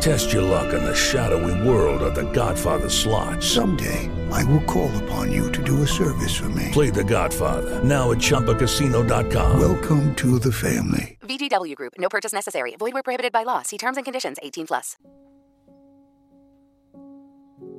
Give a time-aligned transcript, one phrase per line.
[0.00, 3.42] Test your luck in the shadowy world of The Godfather slot.
[3.42, 6.70] Someday, I will call upon you to do a service for me.
[6.70, 9.58] Play The Godfather now at ChumbaCasino.com.
[9.58, 11.16] Welcome to the family.
[11.22, 11.94] VGW Group.
[11.98, 12.76] No purchase necessary.
[12.78, 13.62] Void where prohibited by law.
[13.62, 14.36] See terms and conditions.
[14.42, 14.96] 18 plus.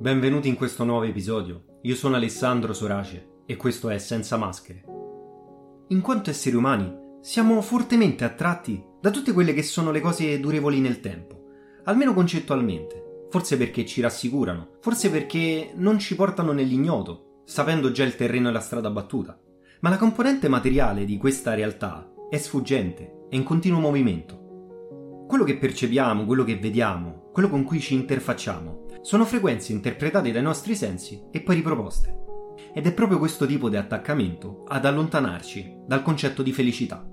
[0.00, 1.78] Benvenuti in questo nuovo episodio.
[1.82, 4.84] Io sono Alessandro Sorace e questo è Senza Maschere.
[5.88, 10.80] In quanto esseri umani, siamo fortemente attratti da tutte quelle che sono le cose durevoli
[10.80, 11.37] nel tempo
[11.88, 13.26] almeno concettualmente.
[13.30, 18.52] Forse perché ci rassicurano, forse perché non ci portano nell'ignoto, sapendo già il terreno e
[18.52, 19.38] la strada battuta.
[19.80, 25.26] Ma la componente materiale di questa realtà è sfuggente, è in continuo movimento.
[25.26, 30.42] Quello che percepiamo, quello che vediamo, quello con cui ci interfacciamo, sono frequenze interpretate dai
[30.42, 32.16] nostri sensi e poi riproposte.
[32.74, 37.06] Ed è proprio questo tipo di attaccamento ad allontanarci dal concetto di felicità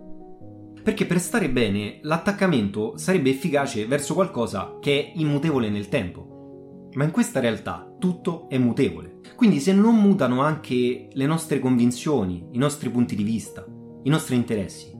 [0.86, 6.90] perché per stare bene l'attaccamento sarebbe efficace verso qualcosa che è immutevole nel tempo.
[6.94, 9.20] Ma in questa realtà tutto è mutevole.
[9.36, 13.66] Quindi se non mutano anche le nostre convinzioni, i nostri punti di vista,
[14.04, 14.92] i nostri interessi,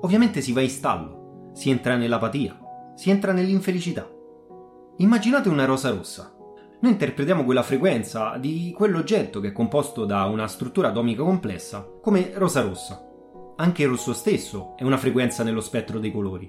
[0.00, 2.58] ovviamente si va in stallo, si entra nell'apatia,
[2.94, 4.10] si entra nell'infelicità.
[4.96, 6.34] Immaginate una rosa rossa.
[6.80, 12.30] Noi interpretiamo quella frequenza di quell'oggetto che è composto da una struttura atomica complessa come
[12.36, 13.05] rosa rossa
[13.56, 16.48] anche il rosso stesso è una frequenza nello spettro dei colori.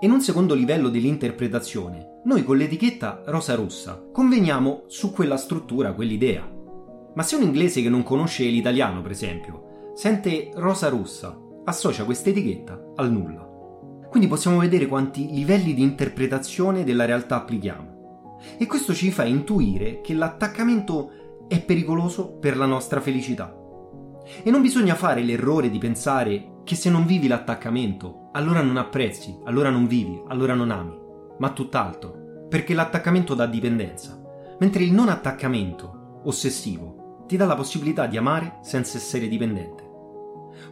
[0.00, 6.46] In un secondo livello dell'interpretazione, noi con l'etichetta rosa-rossa conveniamo su quella struttura, quell'idea.
[7.14, 12.92] Ma se un inglese che non conosce l'italiano, per esempio, sente rosa-rossa, associa questa etichetta
[12.96, 13.48] al nulla.
[14.10, 18.36] Quindi possiamo vedere quanti livelli di interpretazione della realtà applichiamo.
[18.58, 23.55] E questo ci fa intuire che l'attaccamento è pericoloso per la nostra felicità.
[24.42, 29.38] E non bisogna fare l'errore di pensare che se non vivi l'attaccamento, allora non apprezzi,
[29.44, 30.98] allora non vivi, allora non ami,
[31.38, 34.20] ma tutt'altro, perché l'attaccamento dà dipendenza,
[34.58, 39.84] mentre il non attaccamento, ossessivo, ti dà la possibilità di amare senza essere dipendente.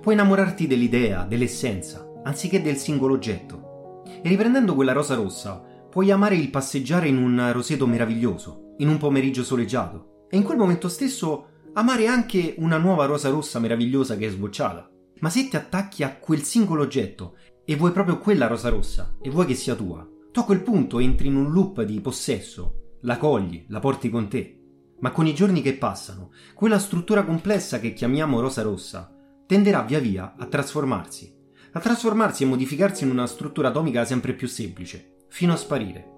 [0.00, 4.02] Puoi innamorarti dell'idea, dell'essenza, anziché del singolo oggetto.
[4.04, 8.96] E riprendendo quella rosa rossa, puoi amare il passeggiare in un roseto meraviglioso, in un
[8.96, 14.26] pomeriggio soleggiato, e in quel momento stesso amare anche una nuova rosa rossa meravigliosa che
[14.26, 14.88] è sbocciata.
[15.20, 19.30] Ma se ti attacchi a quel singolo oggetto e vuoi proprio quella rosa rossa e
[19.30, 23.16] vuoi che sia tua, tu a quel punto entri in un loop di possesso, la
[23.16, 24.60] cogli, la porti con te.
[25.00, 29.12] Ma con i giorni che passano, quella struttura complessa che chiamiamo rosa rossa
[29.46, 31.34] tenderà via via a trasformarsi,
[31.72, 36.12] a trasformarsi e modificarsi in una struttura atomica sempre più semplice, fino a sparire.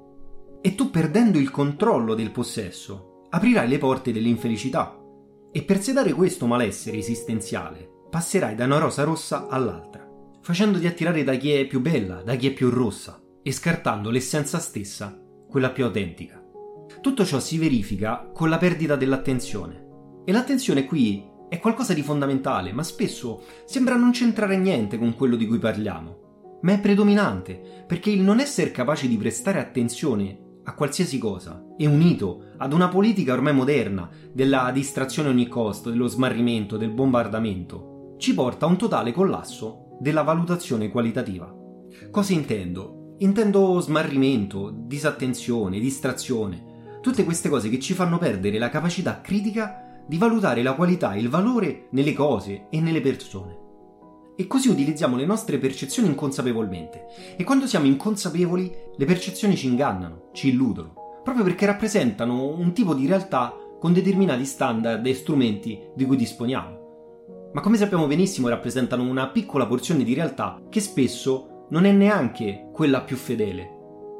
[0.61, 5.01] E tu perdendo il controllo del possesso, aprirai le porte dell'infelicità,
[5.57, 10.07] e per sedare questo malessere esistenziale passerai da una rosa rossa all'altra,
[10.43, 14.59] facendoti attirare da chi è più bella, da chi è più rossa e scartando l'essenza
[14.59, 15.19] stessa,
[15.49, 16.45] quella più autentica.
[17.01, 20.23] Tutto ciò si verifica con la perdita dell'attenzione.
[20.27, 25.37] E l'attenzione qui è qualcosa di fondamentale, ma spesso sembra non c'entrare niente con quello
[25.37, 26.59] di cui parliamo.
[26.61, 31.87] Ma è predominante, perché il non essere capaci di prestare attenzione a qualsiasi cosa e
[31.87, 38.15] unito ad una politica ormai moderna della distrazione a ogni costo, dello smarrimento, del bombardamento,
[38.19, 41.53] ci porta a un totale collasso della valutazione qualitativa.
[42.11, 43.15] Cosa intendo?
[43.19, 50.19] Intendo smarrimento, disattenzione, distrazione, tutte queste cose che ci fanno perdere la capacità critica di
[50.19, 53.66] valutare la qualità e il valore nelle cose e nelle persone.
[54.39, 57.07] E così utilizziamo le nostre percezioni inconsapevolmente.
[57.37, 62.93] E quando siamo inconsapevoli, le percezioni ci ingannano, ci illudono, proprio perché rappresentano un tipo
[62.93, 67.51] di realtà con determinati standard e strumenti di cui disponiamo.
[67.55, 72.69] Ma come sappiamo benissimo rappresentano una piccola porzione di realtà che spesso non è neanche
[72.75, 73.71] quella più fedele.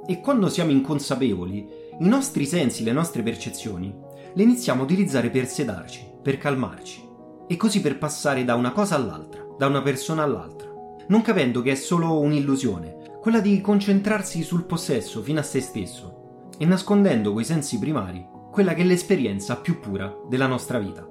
[0.07, 1.69] E quando siamo inconsapevoli,
[2.01, 3.95] i nostri sensi, le nostre percezioni,
[4.33, 7.07] le iniziamo a utilizzare per sedarci, per calmarci,
[7.47, 10.73] e così per passare da una cosa all'altra da una persona all'altra,
[11.09, 16.49] non capendo che è solo un'illusione, quella di concentrarsi sul possesso fino a se stesso,
[16.59, 21.07] e nascondendo coi sensi primari quella che è l'esperienza più pura della nostra vita.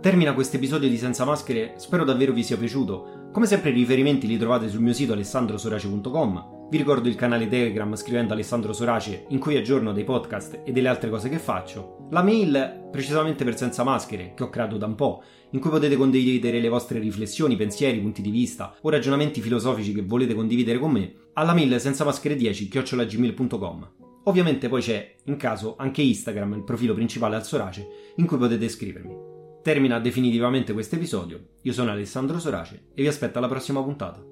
[0.00, 3.28] Termina questo episodio di Senza Maschere, spero davvero vi sia piaciuto.
[3.30, 7.94] Come sempre i riferimenti li trovate sul mio sito alessandrosorace.com Vi ricordo il canale Telegram
[7.96, 12.06] scrivendo Alessandro Sorace in cui aggiorno dei podcast e delle altre cose che faccio.
[12.10, 15.96] La mail precisamente per Senza Maschere che ho creato da un po', in cui potete
[15.96, 20.92] condividere le vostre riflessioni, pensieri, punti di vista o ragionamenti filosofici che volete condividere con
[20.92, 23.90] me alla mail senza maschere 10 chiocciolagmail.com.
[24.24, 27.86] Ovviamente poi c'è, in caso, anche Instagram, il profilo principale al Sorace,
[28.16, 29.14] in cui potete scrivermi.
[29.62, 31.48] Termina definitivamente questo episodio.
[31.60, 34.31] Io sono Alessandro Sorace e vi aspetto alla prossima puntata.